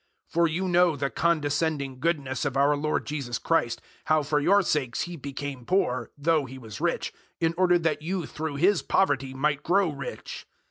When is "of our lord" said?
2.43-3.05